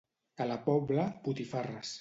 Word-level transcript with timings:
A 0.45 0.47
la 0.51 0.57
Pobla, 0.69 1.05
botifarres. 1.29 1.89